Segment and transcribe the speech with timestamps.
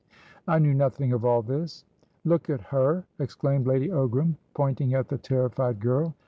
[0.47, 1.85] "I knew nothing of all this."
[2.25, 6.15] "Look at her!" exclaimed Lady Ogram, pointing at the terrified girl.